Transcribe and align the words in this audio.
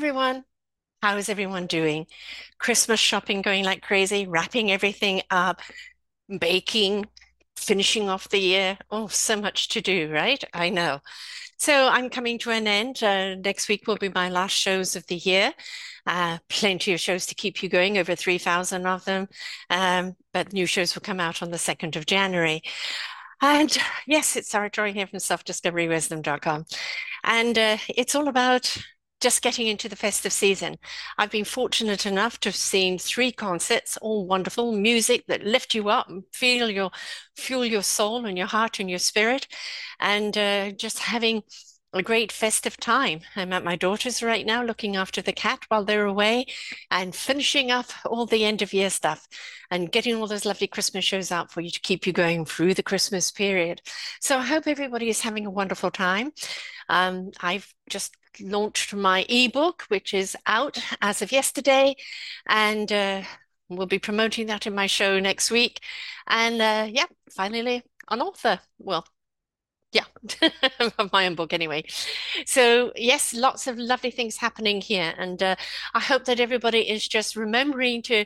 everyone. 0.00 0.42
How 1.02 1.18
is 1.18 1.28
everyone 1.28 1.66
doing? 1.66 2.06
Christmas 2.58 2.98
shopping 2.98 3.42
going 3.42 3.66
like 3.66 3.82
crazy, 3.82 4.26
wrapping 4.26 4.70
everything 4.70 5.20
up, 5.30 5.60
baking, 6.38 7.04
finishing 7.54 8.08
off 8.08 8.30
the 8.30 8.38
year. 8.38 8.78
Oh, 8.90 9.08
so 9.08 9.38
much 9.38 9.68
to 9.68 9.82
do, 9.82 10.10
right? 10.10 10.42
I 10.54 10.70
know. 10.70 11.00
So 11.58 11.88
I'm 11.88 12.08
coming 12.08 12.38
to 12.38 12.50
an 12.50 12.66
end. 12.66 13.02
Uh, 13.02 13.34
next 13.34 13.68
week 13.68 13.86
will 13.86 13.98
be 13.98 14.08
my 14.08 14.30
last 14.30 14.56
shows 14.56 14.96
of 14.96 15.06
the 15.06 15.16
year. 15.16 15.52
Uh, 16.06 16.38
plenty 16.48 16.94
of 16.94 17.00
shows 17.00 17.26
to 17.26 17.34
keep 17.34 17.62
you 17.62 17.68
going, 17.68 17.98
over 17.98 18.14
3,000 18.16 18.86
of 18.86 19.04
them. 19.04 19.28
Um, 19.68 20.16
but 20.32 20.54
new 20.54 20.64
shows 20.64 20.94
will 20.94 21.02
come 21.02 21.20
out 21.20 21.42
on 21.42 21.50
the 21.50 21.58
2nd 21.58 21.96
of 21.96 22.06
January. 22.06 22.62
And 23.42 23.76
yes, 24.06 24.34
it's 24.34 24.48
Sarah 24.48 24.70
Joy 24.70 24.94
here 24.94 25.06
from 25.06 25.18
selfdiscoverywisdom.com. 25.18 26.64
And 27.22 27.58
uh, 27.58 27.76
it's 27.90 28.14
all 28.14 28.28
about 28.28 28.78
just 29.20 29.42
getting 29.42 29.66
into 29.66 29.88
the 29.88 29.96
festive 29.96 30.32
season. 30.32 30.76
I've 31.18 31.30
been 31.30 31.44
fortunate 31.44 32.06
enough 32.06 32.40
to 32.40 32.48
have 32.48 32.56
seen 32.56 32.98
three 32.98 33.32
concerts, 33.32 33.96
all 33.98 34.26
wonderful 34.26 34.72
music 34.72 35.24
that 35.28 35.44
lift 35.44 35.74
you 35.74 35.88
up 35.88 36.08
and 36.08 36.24
feel 36.32 36.70
your 36.70 36.90
fuel 37.36 37.64
your 37.64 37.82
soul 37.82 38.24
and 38.26 38.36
your 38.36 38.46
heart 38.46 38.80
and 38.80 38.88
your 38.88 38.98
spirit, 38.98 39.46
and 39.98 40.36
uh, 40.36 40.70
just 40.72 40.98
having 40.98 41.42
a 41.92 42.02
great 42.02 42.30
festive 42.30 42.76
time. 42.76 43.20
I'm 43.34 43.52
at 43.52 43.64
my 43.64 43.74
daughter's 43.74 44.22
right 44.22 44.46
now 44.46 44.62
looking 44.62 44.94
after 44.96 45.20
the 45.20 45.32
cat 45.32 45.64
while 45.68 45.84
they're 45.84 46.04
away 46.04 46.46
and 46.90 47.14
finishing 47.14 47.70
up 47.70 47.86
all 48.04 48.26
the 48.26 48.44
end 48.44 48.62
of 48.62 48.72
year 48.72 48.90
stuff 48.90 49.26
and 49.70 49.90
getting 49.90 50.14
all 50.14 50.28
those 50.28 50.44
lovely 50.44 50.68
Christmas 50.68 51.04
shows 51.04 51.32
out 51.32 51.50
for 51.50 51.60
you 51.60 51.70
to 51.70 51.80
keep 51.80 52.06
you 52.06 52.12
going 52.12 52.44
through 52.44 52.74
the 52.74 52.82
Christmas 52.82 53.32
period. 53.32 53.80
So 54.20 54.38
I 54.38 54.46
hope 54.46 54.68
everybody 54.68 55.08
is 55.08 55.20
having 55.20 55.46
a 55.46 55.50
wonderful 55.50 55.90
time. 55.90 56.30
Um, 56.88 57.32
I've 57.40 57.72
just 57.88 58.16
launched 58.40 58.94
my 58.94 59.24
ebook, 59.28 59.84
which 59.88 60.14
is 60.14 60.36
out 60.46 60.78
as 61.00 61.22
of 61.22 61.32
yesterday, 61.32 61.96
and 62.48 62.92
uh, 62.92 63.22
we'll 63.68 63.86
be 63.86 63.98
promoting 63.98 64.46
that 64.46 64.66
in 64.66 64.74
my 64.74 64.86
show 64.86 65.18
next 65.18 65.50
week. 65.50 65.80
And 66.26 66.60
uh, 66.60 66.86
yeah, 66.90 67.06
finally, 67.30 67.82
an 68.10 68.20
author. 68.20 68.60
Well, 68.78 69.06
yeah, 69.92 70.04
of 70.98 71.12
my 71.12 71.26
own 71.26 71.34
book 71.34 71.52
anyway. 71.52 71.84
So 72.46 72.92
yes, 72.94 73.34
lots 73.34 73.66
of 73.66 73.78
lovely 73.78 74.10
things 74.10 74.36
happening 74.36 74.80
here, 74.80 75.14
and 75.18 75.42
uh, 75.42 75.56
I 75.94 76.00
hope 76.00 76.24
that 76.26 76.40
everybody 76.40 76.88
is 76.88 77.06
just 77.06 77.36
remembering 77.36 78.02
to 78.02 78.24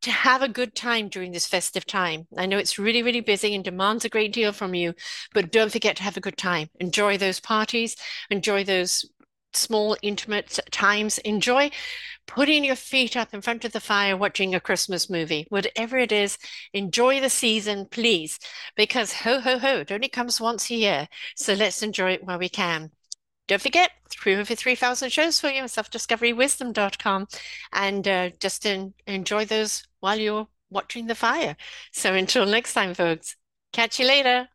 to 0.00 0.10
have 0.12 0.42
a 0.42 0.48
good 0.48 0.74
time 0.76 1.08
during 1.08 1.32
this 1.32 1.46
festive 1.46 1.84
time. 1.84 2.28
I 2.36 2.46
know 2.46 2.58
it's 2.58 2.78
really, 2.78 3.02
really 3.02 3.20
busy 3.20 3.54
and 3.54 3.64
demands 3.64 4.04
a 4.04 4.08
great 4.08 4.32
deal 4.32 4.52
from 4.52 4.74
you, 4.74 4.94
but 5.34 5.50
don't 5.50 5.72
forget 5.72 5.96
to 5.96 6.04
have 6.04 6.16
a 6.16 6.20
good 6.20 6.36
time. 6.36 6.68
Enjoy 6.78 7.18
those 7.18 7.40
parties, 7.40 7.96
enjoy 8.30 8.62
those 8.62 9.04
small, 9.52 9.96
intimate 10.02 10.58
times. 10.70 11.18
Enjoy 11.18 11.70
putting 12.26 12.64
your 12.64 12.76
feet 12.76 13.16
up 13.16 13.32
in 13.34 13.40
front 13.40 13.64
of 13.64 13.72
the 13.72 13.80
fire 13.80 14.16
watching 14.16 14.54
a 14.54 14.60
Christmas 14.60 15.08
movie. 15.10 15.46
Whatever 15.48 15.98
it 15.98 16.12
is, 16.12 16.38
enjoy 16.72 17.20
the 17.20 17.30
season, 17.30 17.86
please, 17.90 18.38
because 18.76 19.12
ho, 19.12 19.40
ho, 19.40 19.58
ho, 19.58 19.78
it 19.78 19.92
only 19.92 20.08
comes 20.08 20.40
once 20.40 20.70
a 20.70 20.74
year. 20.74 21.08
So 21.36 21.54
let's 21.54 21.82
enjoy 21.82 22.12
it 22.12 22.24
while 22.24 22.38
we 22.38 22.48
can. 22.48 22.90
Don't 23.48 23.62
forget, 23.62 23.92
through 24.10 24.36
over 24.36 24.54
3,000 24.54 25.10
shows 25.10 25.40
for 25.40 25.48
you 25.48 25.62
on 25.62 25.68
selfdiscoverywisdom.com 25.68 27.26
and 27.72 28.06
uh, 28.06 28.30
just 28.40 28.66
in, 28.66 28.92
enjoy 29.06 29.46
those 29.46 29.84
while 30.00 30.18
you're 30.18 30.48
watching 30.70 31.06
the 31.06 31.14
fire. 31.14 31.56
So 31.92 32.12
until 32.12 32.44
next 32.44 32.74
time, 32.74 32.92
folks, 32.92 33.36
catch 33.72 33.98
you 33.98 34.06
later. 34.06 34.48